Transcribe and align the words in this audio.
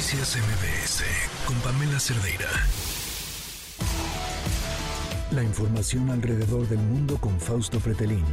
Noticias 0.00 0.38
MBS 0.38 1.04
con 1.44 1.54
Pamela 1.56 2.00
Cerdeira. 2.00 2.48
La 5.30 5.42
información 5.42 6.08
alrededor 6.08 6.66
del 6.68 6.78
mundo 6.78 7.18
con 7.18 7.38
Fausto 7.38 7.80
Pretelín. 7.80 8.24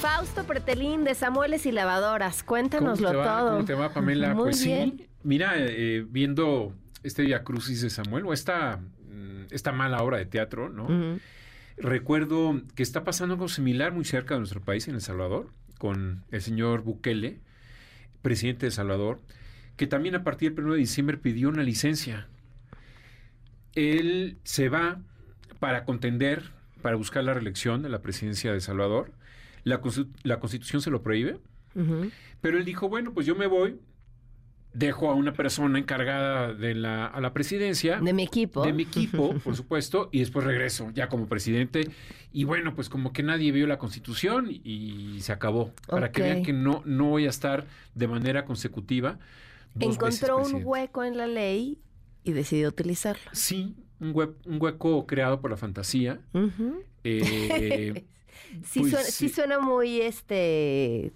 Fausto 0.00 0.44
Pretelín 0.44 1.04
de 1.04 1.14
Samueles 1.14 1.66
y 1.66 1.72
Lavadoras, 1.72 2.42
cuéntanoslo 2.44 3.08
¿Cómo 3.08 3.20
te 3.20 3.28
va? 3.28 3.38
todo. 3.38 3.50
¿Cómo 3.50 3.64
te 3.66 3.74
va, 3.74 3.92
Pamela? 3.92 4.32
Muy 4.32 4.44
pues 4.44 4.64
bien. 4.64 4.94
sí, 4.96 5.06
mira, 5.22 5.52
eh, 5.58 6.06
viendo 6.08 6.74
este 7.02 7.20
Via 7.20 7.44
Crucis 7.44 7.82
de 7.82 7.90
Samuel, 7.90 8.24
o 8.24 8.32
esta, 8.32 8.78
mm, 8.78 9.48
esta 9.50 9.72
mala 9.72 10.02
obra 10.02 10.16
de 10.16 10.24
teatro, 10.24 10.70
¿no? 10.70 10.88
Recuerdo 11.76 12.62
que 12.74 12.82
está 12.82 13.04
pasando 13.04 13.34
algo 13.34 13.48
similar 13.48 13.92
muy 13.92 14.06
cerca 14.06 14.32
de 14.32 14.40
nuestro 14.40 14.62
país, 14.62 14.88
en 14.88 14.94
El 14.94 15.02
Salvador, 15.02 15.50
con 15.76 16.24
el 16.30 16.40
señor 16.40 16.80
Bukele, 16.80 17.40
presidente 18.22 18.60
de 18.60 18.68
El 18.68 18.72
Salvador, 18.72 19.20
que 19.76 19.86
también 19.86 20.14
a 20.14 20.24
partir 20.24 20.54
del 20.54 20.64
1 20.64 20.74
de 20.74 20.80
diciembre 20.80 21.18
pidió 21.18 21.48
una 21.48 21.62
licencia. 21.62 22.28
Él 23.74 24.38
se 24.44 24.68
va 24.68 25.00
para 25.58 25.84
contender, 25.84 26.50
para 26.82 26.96
buscar 26.96 27.24
la 27.24 27.34
reelección 27.34 27.82
de 27.82 27.88
la 27.88 28.00
presidencia 28.02 28.52
de 28.52 28.60
Salvador. 28.60 29.12
La, 29.64 29.80
la 30.22 30.38
constitución 30.40 30.82
se 30.82 30.90
lo 30.90 31.02
prohíbe, 31.02 31.38
pero 32.40 32.58
él 32.58 32.64
dijo, 32.64 32.88
bueno, 32.88 33.12
pues 33.12 33.26
yo 33.26 33.34
me 33.34 33.46
voy, 33.48 33.80
dejo 34.74 35.10
a 35.10 35.14
una 35.14 35.32
persona 35.32 35.78
encargada 35.78 36.52
de 36.52 36.74
la, 36.74 37.06
a 37.06 37.20
la 37.20 37.32
presidencia. 37.32 38.00
De 38.00 38.12
mi 38.12 38.22
equipo. 38.22 38.62
De 38.64 38.72
mi 38.72 38.84
equipo, 38.84 39.34
por 39.44 39.56
supuesto, 39.56 40.08
y 40.12 40.20
después 40.20 40.44
regreso 40.44 40.90
ya 40.94 41.08
como 41.08 41.26
presidente. 41.26 41.90
Y 42.32 42.44
bueno, 42.44 42.74
pues 42.74 42.88
como 42.88 43.12
que 43.12 43.22
nadie 43.22 43.50
vio 43.50 43.66
la 43.66 43.78
constitución 43.78 44.48
y 44.50 45.18
se 45.20 45.32
acabó. 45.32 45.72
Para 45.88 46.12
que 46.12 46.22
vean 46.22 46.42
que 46.42 46.52
no, 46.52 46.82
no 46.84 47.06
voy 47.06 47.26
a 47.26 47.30
estar 47.30 47.64
de 47.94 48.06
manera 48.06 48.44
consecutiva. 48.44 49.18
Encontró 49.80 50.38
un 50.38 50.62
hueco 50.64 51.04
en 51.04 51.16
la 51.16 51.26
ley 51.26 51.78
y 52.22 52.32
decidió 52.32 52.68
utilizarlo. 52.68 53.22
Sí, 53.32 53.76
un, 54.00 54.14
hue- 54.14 54.34
un 54.46 54.60
hueco 54.60 55.06
creado 55.06 55.40
por 55.40 55.50
la 55.50 55.56
fantasía. 55.56 56.20
Eh, 57.04 58.04
Sí, 58.64 58.80
Pues 58.80 58.92
suena, 58.92 59.04
sí 59.08 59.28
suena 59.30 59.58
muy 59.58 60.00
este 60.00 61.12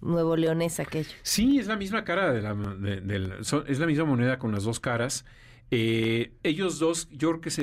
nuevo 0.00 0.36
leonés 0.36 0.80
aquello. 0.80 1.10
Sí, 1.22 1.58
es 1.58 1.66
la 1.68 1.76
misma 1.76 2.02
cara 2.04 2.32
de 2.32 2.42
la, 2.42 2.54
de- 2.54 3.38
es 3.68 3.78
la 3.78 3.86
misma 3.86 4.04
moneda 4.06 4.38
con 4.38 4.50
las 4.50 4.64
dos 4.64 4.80
caras. 4.80 5.24
Eh, 5.70 6.32
ellos 6.42 6.78
dos, 6.78 7.08
yo 7.10 7.28
creo 7.30 7.40
que 7.40 7.50
se 7.50 7.62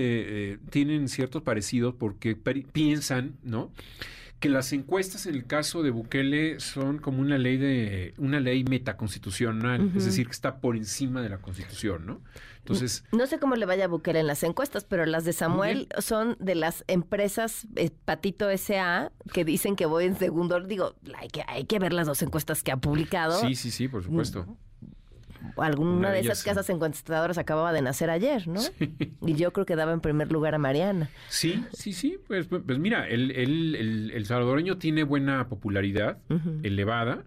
eh, 0.54 0.60
tienen 0.70 1.10
ciertos 1.10 1.42
parecidos 1.42 1.96
porque 1.96 2.36
piensan, 2.36 3.36
¿no? 3.44 3.72
Que 4.40 4.50
las 4.50 4.74
encuestas 4.74 5.26
en 5.26 5.36
el 5.36 5.46
caso 5.46 5.82
de 5.82 5.92
Bukele 5.92 6.60
son 6.60 7.00
como 7.00 7.20
una 7.22 7.38
ley 7.38 7.58
de 7.58 8.14
una 8.18 8.40
ley 8.40 8.64
metaconstitucional, 8.64 9.86
Ujú. 9.86 9.98
es 9.98 10.06
decir, 10.06 10.26
que 10.28 10.34
está 10.34 10.60
por 10.60 10.76
encima 10.76 11.22
de 11.22 11.30
la 11.30 11.38
Constitución, 11.40 12.06
¿no? 12.06 12.22
Entonces, 12.60 13.04
No 13.12 13.28
sé 13.28 13.38
cómo 13.40 13.56
le 13.56 13.66
vaya 13.66 13.86
a 13.86 13.88
Bukele 13.88 14.20
en 14.20 14.28
las 14.28 14.42
encuestas, 14.44 14.84
pero 14.86 15.06
las 15.06 15.24
de 15.24 15.34
Samuel 15.34 15.88
son 16.00 16.36
de 16.40 16.56
las 16.56 16.84
empresas 16.88 17.68
eh, 17.76 17.92
Patito 18.06 18.50
S.A. 18.50 19.12
que 19.34 19.46
dicen 19.46 19.76
que 19.76 19.86
voy 19.86 20.06
en 20.06 20.18
segundo. 20.18 20.60
Digo, 20.62 20.96
hay 21.16 21.28
que, 21.28 21.44
hay 21.48 21.66
que 21.66 21.78
ver 21.80 21.94
las 21.94 22.08
dos 22.08 22.22
encuestas 22.24 22.64
que 22.64 22.72
ha 22.72 22.78
publicado. 22.78 23.40
sí, 23.40 23.54
sí, 23.56 23.70
sí, 23.72 23.88
por 23.88 24.04
supuesto. 24.04 24.48
Alguna 25.58 25.92
Una 25.92 26.12
de 26.12 26.20
esas 26.20 26.44
casas 26.44 26.70
encuestadoras 26.70 27.38
acababa 27.38 27.72
de 27.74 27.82
nacer 27.82 28.10
ayer, 28.10 28.48
¿no? 28.48 28.62
Y 29.26 29.34
yo 29.36 29.52
creo 29.54 29.66
que 29.66 29.76
daba 29.76 29.94
en 29.94 30.02
primer 30.02 30.32
lugar 30.32 30.56
a 30.56 30.58
Mariana. 30.58 31.10
Sí, 31.30 31.64
sí, 31.74 31.94
sí. 31.94 32.18
Pues, 32.28 32.48
pues, 32.48 32.62
pues 32.66 32.80
mira, 32.80 33.08
el, 33.08 33.32
el- 33.32 33.76
el- 33.76 34.12
el 34.12 34.26
salvadoreño 34.26 34.78
tiene 34.78 35.04
buena 35.04 35.48
popularidad, 35.48 36.18
elevada, 36.64 37.24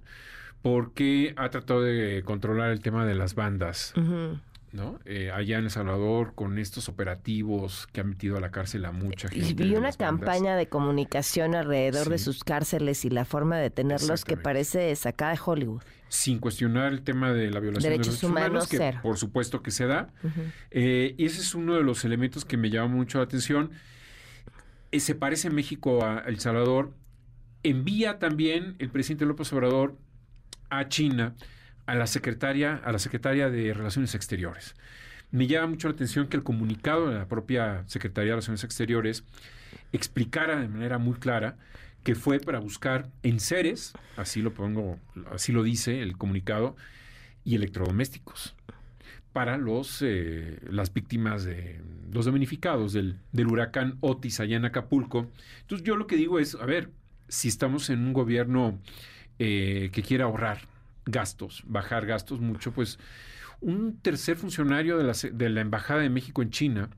porque 0.62 1.34
ha 1.36 1.50
tratado 1.50 1.82
de 1.82 2.22
controlar 2.24 2.70
el 2.70 2.80
tema 2.80 3.06
de 3.06 3.14
las 3.14 3.34
bandas, 3.34 3.92
Ujú. 3.96 4.38
¿No? 4.72 4.98
Eh, 5.04 5.30
allá 5.30 5.58
en 5.58 5.64
El 5.64 5.70
Salvador, 5.70 6.34
con 6.34 6.58
estos 6.58 6.88
operativos 6.88 7.86
que 7.92 8.00
han 8.00 8.10
metido 8.10 8.36
a 8.36 8.40
la 8.40 8.50
cárcel 8.50 8.84
a 8.84 8.92
mucha 8.92 9.28
gente. 9.28 9.64
Y 9.64 9.70
una 9.70 9.80
bandas. 9.80 9.96
campaña 9.96 10.56
de 10.56 10.68
comunicación 10.68 11.54
alrededor 11.54 12.08
de 12.08 12.18
sus 12.18 12.44
cárceles 12.44 13.04
y 13.04 13.10
la 13.10 13.24
forma 13.24 13.56
de 13.58 13.70
tenerlos 13.70 14.24
que 14.24 14.36
parece 14.36 14.94
sacada 14.96 15.32
de 15.32 15.40
Hollywood. 15.44 15.82
Sin 16.08 16.38
cuestionar 16.38 16.92
el 16.92 17.02
tema 17.02 17.32
de 17.32 17.50
la 17.50 17.60
violación 17.60 17.90
Derechos 17.92 18.06
de 18.06 18.10
los 18.12 18.20
derechos 18.20 18.30
humanos, 18.30 18.48
humanos, 18.50 18.68
que 18.68 18.76
cero. 18.78 19.00
por 19.02 19.16
supuesto 19.18 19.62
que 19.62 19.70
se 19.70 19.86
da. 19.86 20.08
Eh, 20.70 21.14
y 21.18 21.24
ese 21.24 21.40
es 21.40 21.54
uno 21.54 21.74
de 21.74 21.82
los 21.82 22.04
elementos 22.04 22.44
que 22.44 22.56
me 22.56 22.70
llama 22.70 22.94
mucho 22.94 23.18
la 23.18 23.24
atención. 23.24 23.70
Eh, 24.90 25.00
se 25.00 25.14
parece 25.14 25.50
México 25.50 26.04
a 26.04 26.20
El 26.20 26.40
Salvador. 26.40 26.94
Envía 27.62 28.18
también 28.18 28.76
el 28.78 28.90
presidente 28.90 29.26
López 29.26 29.52
Obrador 29.52 29.96
a 30.70 30.88
China 30.88 31.34
a 31.88 31.94
la 31.94 32.06
secretaria, 32.06 32.82
a 32.84 32.92
la 32.92 32.98
secretaria 32.98 33.48
de 33.48 33.72
Relaciones 33.72 34.14
Exteriores. 34.14 34.74
Me 35.30 35.46
llama 35.46 35.68
mucho 35.68 35.88
la 35.88 35.94
atención 35.94 36.28
que 36.28 36.36
el 36.36 36.42
comunicado 36.42 37.08
de 37.08 37.14
la 37.14 37.28
propia 37.28 37.82
Secretaría 37.86 38.32
de 38.32 38.36
Relaciones 38.36 38.62
Exteriores 38.62 39.24
explicara 39.92 40.60
de 40.60 40.68
manera 40.68 40.98
muy 40.98 41.14
clara 41.14 41.56
que 42.04 42.14
fue 42.14 42.40
para 42.40 42.58
buscar 42.58 43.08
enseres, 43.22 43.94
así 44.18 44.42
lo 44.42 44.52
pongo, 44.52 44.98
así 45.32 45.50
lo 45.50 45.62
dice 45.62 46.02
el 46.02 46.18
comunicado, 46.18 46.76
y 47.42 47.54
electrodomésticos 47.54 48.54
para 49.32 49.56
los 49.56 50.02
eh, 50.02 50.58
las 50.68 50.92
víctimas 50.92 51.44
de 51.44 51.80
los 52.12 52.26
damnificados 52.26 52.92
del, 52.92 53.16
del 53.32 53.46
huracán 53.46 53.96
Otis 54.00 54.40
allá 54.40 54.58
en 54.58 54.66
Acapulco. 54.66 55.30
Entonces 55.62 55.86
yo 55.86 55.96
lo 55.96 56.06
que 56.06 56.16
digo 56.16 56.38
es, 56.38 56.54
a 56.54 56.66
ver, 56.66 56.90
si 57.28 57.48
estamos 57.48 57.88
en 57.88 58.00
un 58.00 58.12
gobierno 58.12 58.78
eh, 59.38 59.88
que 59.90 60.02
quiere 60.02 60.24
ahorrar 60.24 60.68
gastos, 61.10 61.62
bajar 61.66 62.06
gastos 62.06 62.40
mucho, 62.40 62.72
pues 62.72 62.98
un 63.60 63.98
tercer 64.00 64.36
funcionario 64.36 64.98
de 64.98 65.04
la, 65.04 65.12
de 65.32 65.48
la 65.48 65.60
Embajada 65.60 66.00
de 66.00 66.10
México 66.10 66.42
en 66.42 66.50
China 66.50 66.90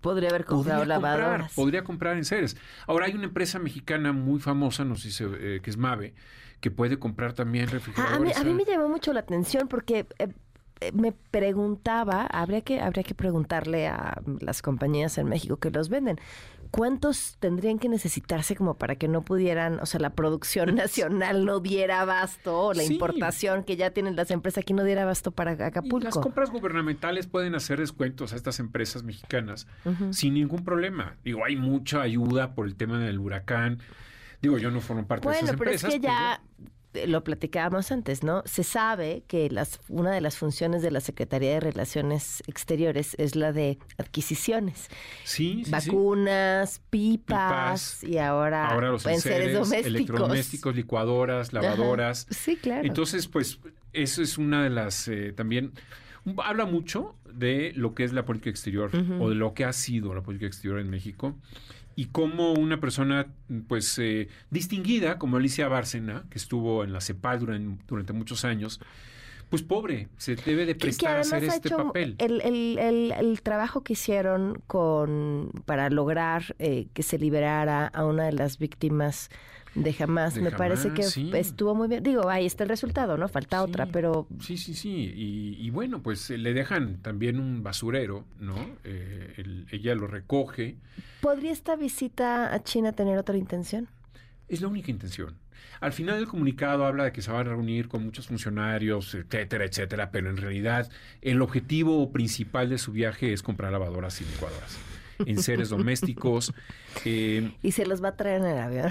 Podría 0.00 0.30
haber 0.30 0.44
comprado 0.46 0.80
podría 0.80 0.94
comprar, 0.96 1.50
podría 1.54 1.84
comprar 1.84 2.16
en 2.16 2.24
seres. 2.24 2.56
Ahora 2.86 3.06
hay 3.06 3.14
una 3.14 3.24
empresa 3.24 3.58
mexicana 3.58 4.12
muy 4.12 4.40
famosa, 4.40 4.84
no 4.84 4.96
sé 4.96 5.10
si 5.10 5.12
se- 5.12 5.56
eh, 5.56 5.60
que 5.62 5.68
es 5.70 5.76
Mave, 5.76 6.14
que 6.60 6.70
puede 6.70 6.98
comprar 6.98 7.34
también 7.34 7.66
Ah, 7.66 7.68
a, 7.68 7.72
mí, 7.72 7.78
refrigeradores. 7.78 8.36
a 8.38 8.44
mí 8.44 8.54
me 8.54 8.64
llamó 8.64 8.88
mucho 8.88 9.12
la 9.12 9.20
atención 9.20 9.68
porque 9.68 10.06
eh, 10.18 10.28
me 10.94 11.12
preguntaba, 11.12 12.26
habría 12.26 12.62
que, 12.62 12.80
habría 12.80 13.02
que 13.04 13.14
preguntarle 13.14 13.86
a 13.88 14.20
las 14.40 14.62
compañías 14.62 15.18
en 15.18 15.28
México 15.28 15.58
que 15.58 15.70
los 15.70 15.88
venden, 15.88 16.18
¿cuántos 16.70 17.36
tendrían 17.40 17.78
que 17.78 17.88
necesitarse 17.88 18.54
como 18.56 18.74
para 18.78 18.94
que 18.96 19.08
no 19.08 19.22
pudieran, 19.22 19.80
o 19.80 19.86
sea, 19.86 20.00
la 20.00 20.10
producción 20.10 20.74
nacional 20.76 21.44
no 21.44 21.60
diera 21.60 22.00
abasto, 22.00 22.58
o 22.58 22.72
la 22.74 22.82
Sí. 22.82 22.94
importación 22.94 23.64
que 23.64 23.76
ya 23.76 23.90
tienen 23.90 24.16
las 24.16 24.30
empresas 24.30 24.62
aquí 24.62 24.72
no 24.72 24.84
diera 24.84 25.02
abasto 25.02 25.32
para 25.32 25.52
Y 25.52 25.56
las 25.56 25.68
Acapulco? 25.68 26.20
compras 26.20 26.50
gubernamentales 26.50 27.26
pueden 27.26 27.54
hacer 27.54 27.78
descuentos 27.80 28.32
a 28.32 28.36
estas 28.36 28.58
empresas 28.60 29.02
mexicanas 29.02 29.66
sin 30.12 30.34
ningún 30.34 30.64
problema. 30.64 31.16
Digo, 31.24 31.44
hay 31.44 31.56
mucha 31.56 32.00
ayuda 32.02 32.54
por 32.54 32.66
el 32.66 32.74
tema 32.76 32.98
del 32.98 33.18
huracán. 33.18 33.78
Digo, 34.40 34.56
yo 34.58 34.70
no 34.70 34.80
formo 34.80 35.06
parte 35.06 35.28
de 35.28 35.34
Bueno, 35.34 35.44
esas 35.48 35.56
pero 35.58 35.70
es 35.70 35.84
empresas. 35.84 36.00
que 36.00 36.06
ya 36.06 36.40
lo 37.06 37.22
platicábamos 37.24 37.92
antes, 37.92 38.22
¿no? 38.22 38.42
Se 38.46 38.64
sabe 38.64 39.22
que 39.28 39.48
las, 39.50 39.80
una 39.88 40.10
de 40.10 40.20
las 40.20 40.36
funciones 40.36 40.82
de 40.82 40.90
la 40.90 41.00
Secretaría 41.00 41.52
de 41.52 41.60
Relaciones 41.60 42.42
Exteriores 42.46 43.14
es 43.18 43.36
la 43.36 43.52
de 43.52 43.78
adquisiciones. 43.98 44.88
sí, 45.24 45.62
sí, 45.64 45.64
sí. 45.64 45.70
Vacunas, 45.70 46.80
pipas, 46.90 47.98
Pipas, 48.00 48.04
y 48.04 48.18
ahora, 48.18 48.68
Ahora 48.68 48.88
los 48.90 49.06
enseres 49.06 49.26
enseres, 49.26 49.54
domésticos. 49.54 49.86
electrodomésticos, 49.86 50.76
licuadoras, 50.76 51.52
lavadoras. 51.52 52.26
Sí, 52.30 52.56
claro. 52.56 52.86
Entonces, 52.86 53.28
pues, 53.28 53.58
eso 53.92 54.22
es 54.22 54.38
una 54.38 54.62
de 54.64 54.70
las 54.70 55.08
eh, 55.08 55.32
también. 55.32 55.72
Habla 56.44 56.66
mucho 56.66 57.16
de 57.32 57.72
lo 57.74 57.94
que 57.94 58.04
es 58.04 58.12
la 58.12 58.24
política 58.24 58.50
exterior 58.50 58.90
o 59.20 59.28
de 59.30 59.34
lo 59.34 59.54
que 59.54 59.64
ha 59.64 59.72
sido 59.72 60.12
la 60.14 60.20
política 60.22 60.46
exterior 60.46 60.78
en 60.78 60.90
México 60.90 61.34
y 62.00 62.06
cómo 62.06 62.54
una 62.54 62.80
persona, 62.80 63.26
pues, 63.68 63.98
eh, 63.98 64.28
distinguida 64.48 65.18
como 65.18 65.36
Alicia 65.36 65.68
Bárcena, 65.68 66.24
que 66.30 66.38
estuvo 66.38 66.82
en 66.82 66.94
la 66.94 67.02
CEPAL 67.02 67.40
durante, 67.40 67.84
durante 67.86 68.14
muchos 68.14 68.46
años, 68.46 68.80
pues 69.50 69.62
pobre, 69.62 70.08
se 70.16 70.36
debe 70.36 70.64
de 70.64 70.74
prestar 70.74 71.16
a 71.18 71.20
hacer 71.20 71.44
ha 71.44 71.54
este 71.54 71.68
papel. 71.70 72.14
El, 72.18 72.40
el- 72.40 72.78
el- 72.78 73.12
el 73.12 73.42
trabajo 73.42 73.82
que 73.82 73.92
hicieron 73.94 74.62
con 74.66 75.50
para 75.66 75.90
lograr 75.90 76.54
eh, 76.58 76.86
que 76.94 77.02
se 77.02 77.18
liberara 77.18 77.86
a 77.88 78.04
una 78.06 78.24
de 78.26 78.32
las 78.32 78.58
víctimas 78.58 79.28
de 79.74 79.92
De 80.34 80.40
me 80.42 80.50
parece 80.50 80.92
que 80.92 81.04
sí. 81.04 81.30
estuvo 81.34 81.74
muy 81.76 81.86
bien. 81.86 82.02
Digo, 82.02 82.28
ahí 82.28 82.44
está 82.46 82.64
el 82.64 82.68
resultado, 82.70 83.16
¿no? 83.16 83.28
Falta 83.28 83.62
otra, 83.62 83.86
pero 83.86 84.26
Sí, 84.40 84.56
sí, 84.56 84.74
sí. 84.74 85.12
Y, 85.14 85.56
y 85.64 85.70
bueno, 85.70 86.02
pues 86.02 86.28
eh, 86.30 86.38
le 86.38 86.54
dejan 86.54 86.96
también 87.02 87.38
un 87.38 87.62
basurero, 87.62 88.24
¿no? 88.40 88.56
Eh, 88.84 89.34
el- 89.36 89.66
ella 89.70 89.94
lo 89.94 90.06
recoge. 90.08 90.76
¿podría 91.20 91.52
esta 91.52 91.76
visita 91.76 92.52
a 92.52 92.62
China 92.62 92.92
tener 92.92 93.16
otra 93.18 93.36
intención? 93.36 93.88
Es 94.50 94.60
la 94.60 94.66
única 94.66 94.90
intención. 94.90 95.36
Al 95.80 95.92
final 95.92 96.16
del 96.16 96.26
comunicado 96.26 96.84
habla 96.84 97.04
de 97.04 97.12
que 97.12 97.22
se 97.22 97.30
van 97.30 97.46
a 97.46 97.50
reunir 97.50 97.86
con 97.86 98.04
muchos 98.04 98.26
funcionarios, 98.26 99.14
etcétera, 99.14 99.64
etcétera, 99.64 100.10
pero 100.10 100.28
en 100.28 100.36
realidad 100.36 100.90
el 101.22 101.40
objetivo 101.40 102.10
principal 102.10 102.68
de 102.68 102.76
su 102.76 102.90
viaje 102.90 103.32
es 103.32 103.42
comprar 103.44 103.70
lavadoras 103.70 104.20
y 104.20 104.24
licuadoras. 104.24 104.76
en 105.24 105.40
seres 105.40 105.68
domésticos. 105.70 106.52
Eh, 107.04 107.52
y 107.62 107.70
se 107.70 107.86
los 107.86 108.02
va 108.02 108.08
a 108.08 108.16
traer 108.16 108.40
en 108.40 108.46
el 108.48 108.58
avión. 108.58 108.90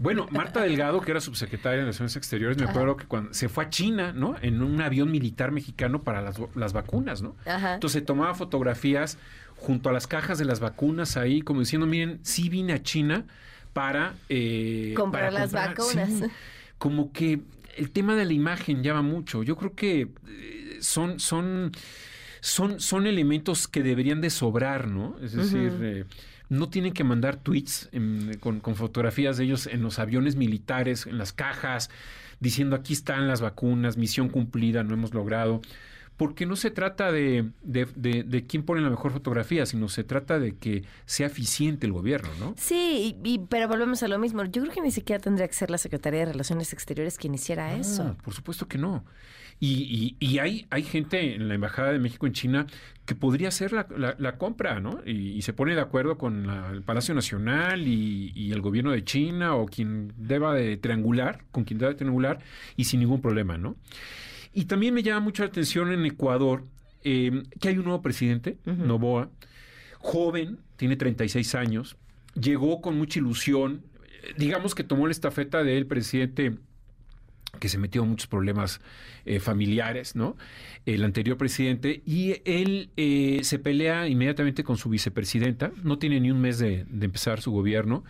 bueno, 0.00 0.28
Marta 0.30 0.60
Delgado, 0.60 1.00
que 1.00 1.12
era 1.12 1.20
subsecretaria 1.20 1.78
de 1.78 1.84
Relaciones 1.84 2.14
Exteriores, 2.16 2.58
me 2.58 2.64
acuerdo 2.64 2.98
que 2.98 3.06
cuando 3.06 3.32
se 3.32 3.48
fue 3.48 3.64
a 3.64 3.70
China, 3.70 4.12
¿no? 4.12 4.36
En 4.42 4.60
un 4.62 4.82
avión 4.82 5.10
militar 5.10 5.50
mexicano 5.50 6.02
para 6.02 6.20
las, 6.20 6.36
las 6.54 6.74
vacunas, 6.74 7.22
¿no? 7.22 7.36
Entonces 7.46 8.04
tomaba 8.04 8.34
fotografías 8.34 9.16
junto 9.56 9.88
a 9.88 9.92
las 9.92 10.06
cajas 10.06 10.38
de 10.38 10.44
las 10.44 10.60
vacunas 10.60 11.16
ahí, 11.16 11.40
como 11.40 11.60
diciendo, 11.60 11.86
miren, 11.86 12.20
sí 12.22 12.50
vine 12.50 12.74
a 12.74 12.82
China 12.82 13.24
para... 13.72 14.14
Eh, 14.28 14.94
comprar 14.96 15.32
las 15.32 15.52
vacunas. 15.52 16.10
como 16.78 17.12
que 17.12 17.40
el 17.76 17.90
tema 17.90 18.16
de 18.16 18.24
la 18.24 18.32
imagen 18.32 18.82
llama 18.82 19.02
mucho. 19.02 19.42
Yo 19.42 19.56
creo 19.56 19.74
que 19.74 20.08
eh, 20.28 20.78
son, 20.80 21.20
son, 21.20 21.72
son, 22.40 22.80
son 22.80 23.06
elementos 23.06 23.68
que 23.68 23.82
deberían 23.82 24.20
de 24.20 24.30
sobrar, 24.30 24.88
¿no? 24.88 25.16
Es 25.22 25.32
decir, 25.32 25.72
eh, 25.80 26.04
no 26.48 26.68
tienen 26.68 26.92
que 26.92 27.04
mandar 27.04 27.36
tweets 27.36 27.88
con, 28.40 28.60
con, 28.60 28.76
fotografías 28.76 29.38
de 29.38 29.44
ellos 29.44 29.66
en 29.66 29.82
los 29.82 29.98
aviones 29.98 30.36
militares, 30.36 31.06
en 31.06 31.18
las 31.18 31.32
cajas, 31.32 31.88
diciendo 32.40 32.76
aquí 32.76 32.92
están 32.92 33.26
las 33.28 33.40
vacunas, 33.40 33.96
misión 33.96 34.28
cumplida, 34.28 34.82
no 34.82 34.94
hemos 34.94 35.14
logrado 35.14 35.62
porque 36.22 36.46
no 36.46 36.54
se 36.54 36.70
trata 36.70 37.10
de, 37.10 37.50
de, 37.64 38.46
quién 38.46 38.62
pone 38.62 38.80
la 38.80 38.90
mejor 38.90 39.10
fotografía, 39.10 39.66
sino 39.66 39.88
se 39.88 40.04
trata 40.04 40.38
de 40.38 40.54
que 40.56 40.84
sea 41.04 41.26
eficiente 41.26 41.84
el 41.84 41.92
gobierno, 41.92 42.28
¿no? 42.38 42.54
Sí, 42.56 43.16
y, 43.24 43.40
pero 43.48 43.66
volvemos 43.66 44.04
a 44.04 44.08
lo 44.08 44.20
mismo. 44.20 44.44
Yo 44.44 44.62
creo 44.62 44.72
que 44.72 44.80
ni 44.82 44.92
siquiera 44.92 45.20
tendría 45.20 45.48
que 45.48 45.54
ser 45.54 45.68
la 45.68 45.78
Secretaría 45.78 46.20
de 46.20 46.26
Relaciones 46.26 46.72
Exteriores 46.72 47.18
quien 47.18 47.34
hiciera 47.34 47.74
eso. 47.74 48.16
Por 48.22 48.34
supuesto 48.34 48.68
que 48.68 48.78
no. 48.78 49.04
Y, 49.58 50.16
y, 50.20 50.38
hay, 50.38 50.64
hay 50.70 50.84
gente 50.84 51.34
en 51.34 51.48
la 51.48 51.56
Embajada 51.56 51.90
de 51.90 51.98
México 51.98 52.28
en 52.28 52.34
China 52.34 52.66
que 53.04 53.16
podría 53.16 53.48
hacer 53.48 53.72
la, 53.72 53.88
la, 54.16 54.38
compra, 54.38 54.78
¿no? 54.78 55.00
Y, 55.04 55.42
se 55.42 55.52
pone 55.52 55.74
de 55.74 55.80
acuerdo 55.80 56.18
con 56.18 56.48
el 56.48 56.82
Palacio 56.82 57.16
Nacional 57.16 57.88
y, 57.88 58.52
el 58.52 58.60
gobierno 58.60 58.92
de 58.92 59.02
China 59.02 59.56
o 59.56 59.66
quien 59.66 60.12
deba 60.16 60.54
de 60.54 60.76
triangular, 60.76 61.42
con 61.50 61.64
quien 61.64 61.80
deba 61.80 61.90
de 61.90 61.98
triangular 61.98 62.38
y 62.76 62.84
sin 62.84 63.00
ningún 63.00 63.20
problema, 63.20 63.58
¿no? 63.58 63.74
Y 64.52 64.66
también 64.66 64.94
me 64.94 65.02
llama 65.02 65.20
mucho 65.20 65.42
la 65.42 65.48
atención 65.48 65.92
en 65.92 66.04
Ecuador 66.04 66.64
em, 67.04 67.44
que 67.60 67.68
hay 67.68 67.78
un 67.78 67.84
nuevo 67.84 68.02
presidente, 68.02 68.58
Novoa, 68.64 69.30
joven, 69.98 70.58
tiene 70.76 70.96
36 70.96 71.54
años, 71.54 71.96
llegó 72.34 72.80
con 72.80 72.98
mucha 72.98 73.18
ilusión, 73.18 73.82
digamos 74.36 74.74
que 74.74 74.84
tomó 74.84 75.06
la 75.06 75.12
estafeta 75.12 75.62
del 75.62 75.86
presidente 75.86 76.56
que 77.60 77.68
se 77.68 77.78
metió 77.78 78.02
en 78.02 78.10
muchos 78.10 78.26
problemas 78.26 78.80
eh, 79.24 79.38
familiares, 79.38 80.16
¿no? 80.16 80.36
El 80.86 81.04
anterior 81.04 81.36
presidente, 81.36 82.02
y 82.06 82.36
él 82.44 82.90
eh, 82.96 83.40
se 83.42 83.58
pelea 83.58 84.08
inmediatamente 84.08 84.64
con 84.64 84.76
su 84.76 84.88
vicepresidenta, 84.88 85.70
no 85.82 85.98
tiene 85.98 86.18
ni 86.20 86.30
un 86.30 86.40
mes 86.40 86.58
de, 86.58 86.86
de 86.88 87.04
empezar 87.04 87.40
su 87.40 87.52
gobierno, 87.52 88.04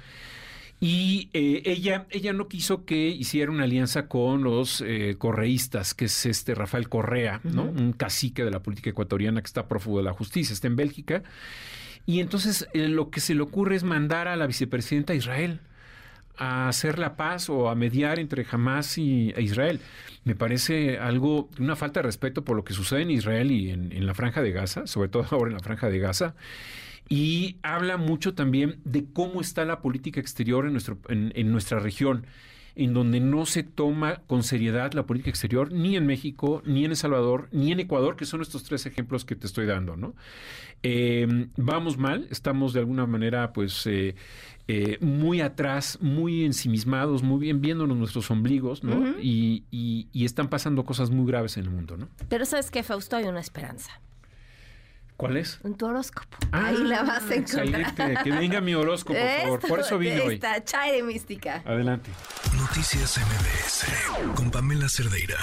y 0.85 1.31
eh, 1.33 1.63
ella, 1.65 2.07
ella 2.11 2.33
no 2.33 2.49
quiso 2.49 2.85
que 2.85 3.07
hiciera 3.07 3.53
una 3.53 3.63
alianza 3.63 4.09
con 4.09 4.43
los 4.43 4.83
eh, 4.85 5.15
correístas, 5.17 5.95
que 5.95 6.07
es 6.07 6.27
este 6.27 6.57
Rafael 6.57 6.89
Correa, 6.89 7.41
¿no? 7.45 7.63
Un 7.63 7.93
cacique 7.93 8.45
de 8.45 8.51
la 8.51 8.65
política 8.65 8.91
ecuatoriana 8.91 9.41
que 9.43 9.47
está 9.47 9.69
prófugo 9.69 9.99
de 9.99 10.03
la 10.03 10.13
justicia, 10.13 10.53
está 10.53 10.67
en 10.67 10.75
Bélgica. 10.75 11.23
Y 12.05 12.19
entonces 12.19 12.67
eh, 12.73 12.89
lo 12.89 13.11
que 13.11 13.21
se 13.21 13.37
le 13.37 13.43
ocurre 13.43 13.77
es 13.77 13.85
mandar 13.85 14.27
a 14.27 14.35
la 14.35 14.49
vicepresidenta 14.49 15.13
a 15.13 15.17
Israel 15.17 15.61
a 16.37 16.67
hacer 16.67 16.99
la 16.99 17.15
paz 17.15 17.49
o 17.49 17.69
a 17.69 17.77
mediar 17.77 18.19
entre 18.19 18.45
Hamas 18.51 18.99
y 18.99 19.33
e 19.37 19.43
Israel. 19.43 19.79
Me 20.25 20.35
parece 20.35 20.99
algo, 20.99 21.49
una 21.61 21.77
falta 21.77 22.01
de 22.01 22.07
respeto 22.07 22.43
por 22.43 22.57
lo 22.57 22.65
que 22.65 22.75
sucede 22.75 23.03
en 23.03 23.13
Israel 23.13 23.53
y 23.53 23.71
en, 23.71 23.93
en 23.93 24.05
la 24.05 24.15
franja 24.15 24.43
de 24.43 24.51
Gaza, 24.51 24.89
sobre 24.89 25.09
todo 25.09 25.25
ahora 25.31 25.53
en 25.53 25.59
la 25.59 25.63
franja 25.63 25.89
de 25.89 26.01
Gaza 26.01 26.35
y 27.09 27.57
habla 27.63 27.97
mucho 27.97 28.35
también 28.35 28.79
de 28.85 29.05
cómo 29.13 29.41
está 29.41 29.65
la 29.65 29.81
política 29.81 30.21
exterior 30.21 30.67
en, 30.67 30.73
nuestro, 30.73 30.99
en, 31.09 31.53
nuestra 31.53 31.79
región 31.79 32.27
en 32.75 32.95
donde 32.95 33.21
no 33.21 33.45
se 33.45 33.63
toma 33.63 34.23
con 34.27 34.43
seriedad 34.43 34.93
la 34.95 35.05
política 35.05 35.29
exterior, 35.29 35.73
ni 35.73 35.95
en 35.95 36.07
México, 36.07 36.63
ni 36.65 36.87
en 36.87 36.93
El 36.93 36.97
Salvador, 36.97 37.49
ni 37.53 37.71
en 37.71 37.81
Ecuador, 37.81 38.17
que 38.17 38.25
son 38.25 38.41
estos 38.41 38.65
tres 38.65 38.87
ejemplos 38.87 39.27
que 39.27 39.37
te 39.37 39.47
estoy 39.47 39.67
dando, 39.67 39.95
¿no? 39.95 40.15
Eh, 40.83 41.49
vamos 41.59 41.99
mal, 41.99 42.27
estamos 42.31 42.73
de 42.73 42.81
alguna 42.81 43.07
manera, 43.07 43.53
pues, 43.53 43.87
eh, 43.87 44.15
eh, 44.69 44.97
muy 45.03 45.43
atrás, 45.43 45.99
muy 46.01 46.45
ensimismados, 46.47 47.23
muy 47.23 47.41
bien 47.41 47.61
viéndonos 47.61 47.97
nuestros 47.97 48.31
ombligos, 48.31 48.83
¿no? 48.83 49.21
y, 49.21 49.65
y, 49.71 50.25
están 50.25 50.49
pasando 50.49 50.85
cosas 50.85 51.11
muy 51.11 51.27
graves 51.27 51.59
en 51.59 51.65
el 51.65 51.71
mundo, 51.71 51.99
¿no? 51.99 52.09
Pero 52.31 52.47
sabes 52.47 52.71
que, 52.71 52.83
Fausto, 52.83 53.17
hay 53.17 53.25
una 53.25 53.41
esperanza. 53.41 54.01
¿Cuál 55.23 55.37
es? 55.37 55.61
En 55.63 55.77
tu 55.77 55.87
horóscopo. 55.87 56.37
Ahí 56.51 56.79
la 56.79 57.05
vas 57.05 57.31
a 57.31 57.37
encontrar. 57.37 58.25
Que 58.25 58.33
venga 58.33 58.61
mi 58.61 58.75
horóscopo, 58.75 59.17
por 59.17 59.41
favor. 59.41 59.69
Por 59.69 59.79
eso 59.79 59.97
vine 59.97 60.21
hoy. 60.21 60.35
Esta 60.35 60.65
chai 60.65 60.91
de 60.91 61.05
mística. 61.05 61.63
Adelante. 61.65 62.11
Noticias 62.59 63.19
MBS 63.19 64.35
con 64.35 64.51
Pamela 64.51 64.89
Cerdeira. 64.89 65.39